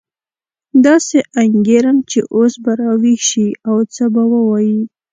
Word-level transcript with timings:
داسې 0.85 1.17
انګېرم 1.43 1.97
چې 2.09 2.19
اوس 2.35 2.53
به 2.63 2.71
راویښ 2.79 3.21
شي 3.29 3.47
او 3.69 3.77
څه 3.93 4.03
به 4.13 4.23
ووایي. 4.31 4.81